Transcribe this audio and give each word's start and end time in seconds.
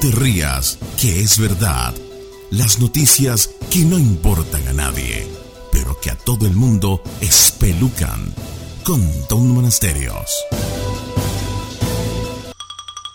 te 0.00 0.10
rías, 0.10 0.78
que 0.98 1.20
es 1.20 1.38
verdad. 1.38 1.94
Las 2.50 2.80
noticias 2.80 3.54
que 3.70 3.80
no 3.80 3.98
importan 3.98 4.66
a 4.68 4.72
nadie, 4.72 5.26
pero 5.72 6.00
que 6.00 6.10
a 6.10 6.16
todo 6.16 6.46
el 6.46 6.54
mundo 6.54 7.02
espelucan. 7.20 8.34
Con 8.82 9.02
Don 9.28 9.50
Monasterios. 9.50 10.30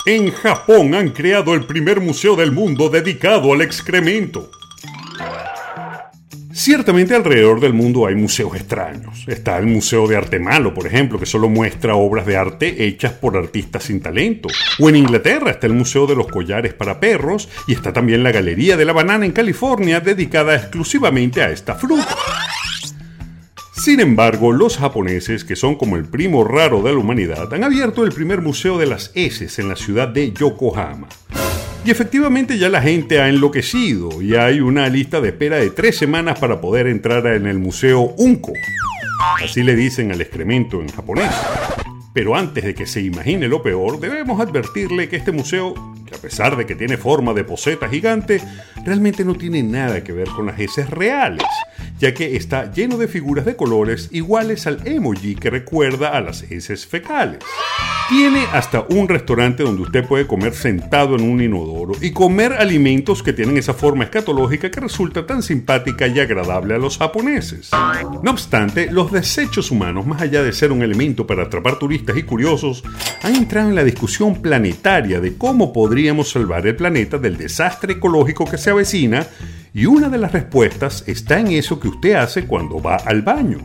En 0.05 0.31
Japón 0.31 0.93
han 0.93 1.09
creado 1.09 1.55
el 1.55 1.65
primer 1.65 1.99
museo 1.99 2.35
del 2.35 2.51
mundo 2.51 2.89
dedicado 2.89 3.51
al 3.51 3.61
excremento. 3.61 4.51
Ciertamente 6.57 7.13
alrededor 7.13 7.59
del 7.59 7.73
mundo 7.73 8.07
hay 8.07 8.15
museos 8.15 8.55
extraños. 8.55 9.25
Está 9.27 9.57
el 9.57 9.65
Museo 9.65 10.07
de 10.07 10.15
Arte 10.15 10.39
Malo, 10.39 10.73
por 10.73 10.87
ejemplo, 10.87 11.19
que 11.19 11.25
solo 11.25 11.49
muestra 11.49 11.95
obras 11.95 12.25
de 12.25 12.37
arte 12.37 12.85
hechas 12.85 13.11
por 13.11 13.35
artistas 13.35 13.83
sin 13.83 13.99
talento. 13.99 14.47
O 14.79 14.87
en 14.87 14.95
Inglaterra 14.95 15.51
está 15.51 15.67
el 15.67 15.73
Museo 15.73 16.07
de 16.07 16.15
los 16.15 16.27
Collares 16.27 16.73
para 16.73 17.01
Perros 17.01 17.49
y 17.67 17.73
está 17.73 17.91
también 17.91 18.23
la 18.23 18.31
Galería 18.31 18.77
de 18.77 18.85
la 18.85 18.93
Banana 18.93 19.25
en 19.25 19.33
California 19.33 19.99
dedicada 19.99 20.55
exclusivamente 20.55 21.41
a 21.41 21.51
esta 21.51 21.75
fruta. 21.75 22.15
Sin 23.75 23.99
embargo, 23.99 24.53
los 24.53 24.77
japoneses, 24.77 25.43
que 25.43 25.57
son 25.57 25.75
como 25.75 25.97
el 25.97 26.05
primo 26.05 26.45
raro 26.45 26.81
de 26.81 26.93
la 26.93 26.99
humanidad, 26.99 27.53
han 27.53 27.65
abierto 27.65 28.05
el 28.05 28.13
primer 28.13 28.39
museo 28.39 28.77
de 28.77 28.85
las 28.85 29.11
heces 29.13 29.59
en 29.59 29.67
la 29.67 29.75
ciudad 29.75 30.07
de 30.07 30.31
Yokohama. 30.31 31.09
Y 31.85 31.91
efectivamente 31.91 32.57
ya 32.57 32.67
la 32.67 32.81
gente 32.81 33.19
ha 33.19 33.29
enloquecido 33.29 34.19
y 34.19 34.33
hay 34.35 34.59
una 34.59 34.89
lista 34.89 35.21
de 35.21 35.29
espera 35.29 35.57
de 35.57 35.69
tres 35.69 35.95
semanas 35.95 36.39
para 36.39 36.59
poder 36.59 36.87
entrar 36.87 37.27
en 37.27 37.45
el 37.45 37.59
Museo 37.59 38.15
Unko. 38.17 38.53
Así 39.43 39.61
le 39.61 39.75
dicen 39.75 40.11
al 40.11 40.19
excremento 40.19 40.81
en 40.81 40.87
japonés. 40.89 41.29
Pero 42.11 42.35
antes 42.35 42.63
de 42.63 42.73
que 42.73 42.87
se 42.87 43.01
imagine 43.01 43.47
lo 43.47 43.61
peor, 43.61 43.99
debemos 43.99 44.41
advertirle 44.41 45.07
que 45.07 45.17
este 45.17 45.31
museo, 45.31 45.75
que 46.07 46.15
a 46.15 46.17
pesar 46.17 46.57
de 46.57 46.65
que 46.65 46.73
tiene 46.73 46.97
forma 46.97 47.35
de 47.35 47.43
poseta 47.43 47.87
gigante, 47.87 48.41
realmente 48.83 49.23
no 49.23 49.35
tiene 49.35 49.61
nada 49.61 50.03
que 50.03 50.11
ver 50.11 50.29
con 50.29 50.47
las 50.47 50.59
heces 50.59 50.89
reales 50.89 51.45
ya 51.99 52.13
que 52.13 52.35
está 52.35 52.71
lleno 52.71 52.97
de 52.97 53.07
figuras 53.07 53.45
de 53.45 53.55
colores 53.55 54.09
iguales 54.11 54.67
al 54.67 54.85
emoji 54.85 55.35
que 55.35 55.49
recuerda 55.49 56.09
a 56.09 56.21
las 56.21 56.43
heces 56.43 56.85
fecales. 56.85 57.39
Tiene 58.09 58.45
hasta 58.53 58.85
un 58.89 59.07
restaurante 59.07 59.63
donde 59.63 59.81
usted 59.81 60.05
puede 60.05 60.27
comer 60.27 60.53
sentado 60.53 61.15
en 61.15 61.23
un 61.23 61.41
inodoro 61.41 61.93
y 61.99 62.11
comer 62.11 62.53
alimentos 62.53 63.23
que 63.23 63.33
tienen 63.33 63.57
esa 63.57 63.73
forma 63.73 64.03
escatológica 64.03 64.69
que 64.69 64.79
resulta 64.79 65.25
tan 65.25 65.41
simpática 65.41 66.05
y 66.05 66.19
agradable 66.19 66.75
a 66.75 66.77
los 66.77 66.99
japoneses. 66.99 67.71
No 68.21 68.29
obstante, 68.29 68.91
los 68.91 69.11
desechos 69.11 69.71
humanos, 69.71 70.05
más 70.05 70.21
allá 70.21 70.43
de 70.43 70.53
ser 70.53 70.71
un 70.71 70.83
elemento 70.83 71.25
para 71.25 71.43
atrapar 71.43 71.79
turistas 71.79 72.15
y 72.15 72.21
curiosos, 72.21 72.83
han 73.23 73.35
entrado 73.35 73.69
en 73.69 73.75
la 73.75 73.83
discusión 73.83 74.39
planetaria 74.39 75.19
de 75.19 75.35
cómo 75.35 75.73
podríamos 75.73 76.29
salvar 76.29 76.67
el 76.67 76.75
planeta 76.75 77.17
del 77.17 77.37
desastre 77.37 77.93
ecológico 77.93 78.45
que 78.45 78.59
se 78.59 78.69
avecina 78.69 79.25
y 79.75 79.85
una 79.87 80.07
de 80.07 80.17
las 80.17 80.31
respuestas 80.31 81.03
está 81.05 81.37
en 81.37 81.47
eso 81.47 81.81
que 81.81 81.89
usted 81.89 82.13
hace 82.13 82.45
cuando 82.45 82.81
va 82.81 82.95
al 82.95 83.21
baño. 83.21 83.57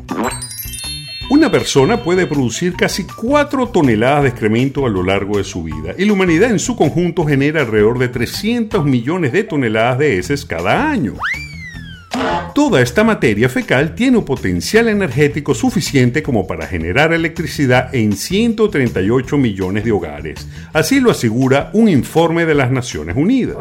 Una 1.30 1.52
persona 1.52 2.02
puede 2.02 2.26
producir 2.26 2.74
casi 2.74 3.04
4 3.04 3.68
toneladas 3.68 4.24
de 4.24 4.30
excremento 4.30 4.84
a 4.84 4.88
lo 4.88 5.04
largo 5.04 5.38
de 5.38 5.44
su 5.44 5.62
vida 5.62 5.94
y 5.96 6.04
la 6.04 6.12
humanidad 6.12 6.50
en 6.50 6.58
su 6.58 6.74
conjunto 6.74 7.24
genera 7.24 7.60
alrededor 7.60 8.00
de 8.00 8.08
300 8.08 8.84
millones 8.84 9.30
de 9.30 9.44
toneladas 9.44 9.98
de 9.98 10.18
heces 10.18 10.44
cada 10.44 10.90
año. 10.90 11.14
Toda 12.56 12.82
esta 12.82 13.04
materia 13.04 13.48
fecal 13.48 13.94
tiene 13.94 14.18
un 14.18 14.24
potencial 14.24 14.88
energético 14.88 15.54
suficiente 15.54 16.24
como 16.24 16.44
para 16.44 16.66
generar 16.66 17.12
electricidad 17.12 17.94
en 17.94 18.14
138 18.14 19.38
millones 19.38 19.84
de 19.84 19.92
hogares. 19.92 20.48
Así 20.72 20.98
lo 20.98 21.12
asegura 21.12 21.70
un 21.72 21.88
informe 21.88 22.46
de 22.46 22.56
las 22.56 22.72
Naciones 22.72 23.14
Unidas 23.16 23.56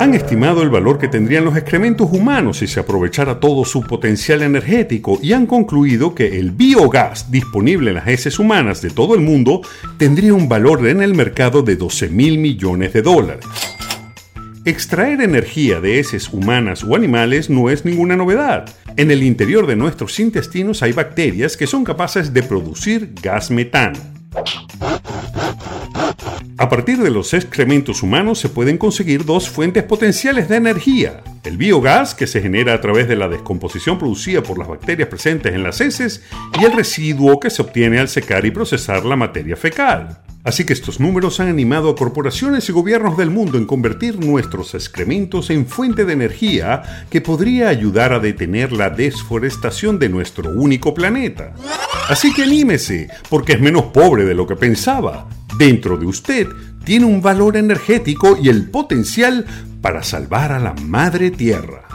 han 0.00 0.14
estimado 0.14 0.62
el 0.62 0.70
valor 0.70 0.98
que 0.98 1.08
tendrían 1.08 1.44
los 1.44 1.58
excrementos 1.58 2.08
humanos 2.10 2.56
si 2.58 2.66
se 2.66 2.80
aprovechara 2.80 3.38
todo 3.38 3.66
su 3.66 3.82
potencial 3.82 4.40
energético 4.40 5.18
y 5.22 5.34
han 5.34 5.44
concluido 5.44 6.14
que 6.14 6.38
el 6.38 6.52
biogás 6.52 7.30
disponible 7.30 7.90
en 7.90 7.96
las 7.96 8.08
heces 8.08 8.38
humanas 8.38 8.80
de 8.80 8.88
todo 8.88 9.14
el 9.14 9.20
mundo 9.20 9.60
tendría 9.98 10.32
un 10.32 10.48
valor 10.48 10.88
en 10.88 11.02
el 11.02 11.14
mercado 11.14 11.60
de 11.60 11.76
12 11.76 12.08
mil 12.08 12.38
millones 12.38 12.94
de 12.94 13.02
dólares. 13.02 13.44
Extraer 14.64 15.20
energía 15.20 15.82
de 15.82 16.00
heces 16.00 16.30
humanas 16.32 16.82
o 16.82 16.96
animales 16.96 17.50
no 17.50 17.68
es 17.68 17.84
ninguna 17.84 18.16
novedad. 18.16 18.74
En 18.96 19.10
el 19.10 19.22
interior 19.22 19.66
de 19.66 19.76
nuestros 19.76 20.18
intestinos 20.18 20.82
hay 20.82 20.92
bacterias 20.92 21.58
que 21.58 21.66
son 21.66 21.84
capaces 21.84 22.32
de 22.32 22.42
producir 22.42 23.12
gas 23.22 23.50
metano. 23.50 23.98
A 26.60 26.68
partir 26.68 26.98
de 26.98 27.08
los 27.08 27.32
excrementos 27.32 28.02
humanos 28.02 28.38
se 28.38 28.50
pueden 28.50 28.76
conseguir 28.76 29.24
dos 29.24 29.48
fuentes 29.48 29.82
potenciales 29.82 30.46
de 30.50 30.56
energía. 30.56 31.22
El 31.42 31.56
biogás, 31.56 32.14
que 32.14 32.26
se 32.26 32.42
genera 32.42 32.74
a 32.74 32.82
través 32.82 33.08
de 33.08 33.16
la 33.16 33.30
descomposición 33.30 33.98
producida 33.98 34.42
por 34.42 34.58
las 34.58 34.68
bacterias 34.68 35.08
presentes 35.08 35.54
en 35.54 35.62
las 35.62 35.80
heces, 35.80 36.22
y 36.60 36.64
el 36.66 36.72
residuo 36.72 37.40
que 37.40 37.48
se 37.48 37.62
obtiene 37.62 37.98
al 37.98 38.08
secar 38.08 38.44
y 38.44 38.50
procesar 38.50 39.06
la 39.06 39.16
materia 39.16 39.56
fecal. 39.56 40.18
Así 40.44 40.66
que 40.66 40.74
estos 40.74 41.00
números 41.00 41.40
han 41.40 41.48
animado 41.48 41.88
a 41.88 41.96
corporaciones 41.96 42.68
y 42.68 42.72
gobiernos 42.72 43.16
del 43.16 43.30
mundo 43.30 43.56
en 43.56 43.64
convertir 43.64 44.22
nuestros 44.22 44.74
excrementos 44.74 45.48
en 45.48 45.64
fuente 45.64 46.04
de 46.04 46.12
energía 46.12 47.06
que 47.08 47.22
podría 47.22 47.70
ayudar 47.70 48.12
a 48.12 48.18
detener 48.18 48.70
la 48.72 48.90
desforestación 48.90 49.98
de 49.98 50.10
nuestro 50.10 50.50
único 50.50 50.92
planeta. 50.92 51.54
Así 52.10 52.34
que 52.34 52.42
anímese, 52.42 53.08
porque 53.30 53.54
es 53.54 53.60
menos 53.62 53.84
pobre 53.84 54.26
de 54.26 54.34
lo 54.34 54.46
que 54.46 54.56
pensaba 54.56 55.26
dentro 55.60 55.98
de 55.98 56.06
usted 56.06 56.48
tiene 56.84 57.04
un 57.04 57.20
valor 57.20 57.58
energético 57.58 58.38
y 58.42 58.48
el 58.48 58.70
potencial 58.70 59.44
para 59.82 60.02
salvar 60.02 60.52
a 60.52 60.58
la 60.58 60.72
madre 60.72 61.30
tierra. 61.30 61.86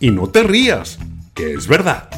Y 0.00 0.10
no 0.10 0.28
te 0.28 0.42
rías, 0.42 0.98
que 1.34 1.52
es 1.52 1.66
verdad. 1.66 2.08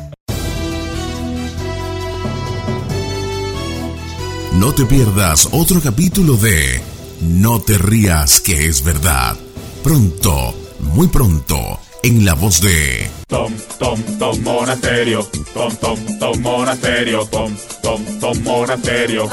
No 4.54 4.72
te 4.72 4.86
pierdas 4.86 5.48
otro 5.50 5.80
capítulo 5.80 6.36
de 6.36 6.80
No 7.20 7.60
te 7.60 7.78
rías, 7.78 8.40
que 8.40 8.68
es 8.68 8.84
verdad. 8.84 9.36
Pronto, 9.82 10.54
muy 10.94 11.08
pronto, 11.08 11.80
en 12.04 12.24
la 12.24 12.34
voz 12.34 12.60
de 12.60 13.10
Tom, 13.26 13.52
Tom, 13.78 14.00
Tom 14.18 14.40
Monasterio, 14.42 15.26
Tom, 15.52 15.74
Tom, 15.80 15.98
Tom 16.20 16.40
Monasterio, 16.42 17.26
Tom, 17.26 17.56
Tom, 17.82 18.04
Tom 18.20 18.42
Monasterio. 18.44 19.30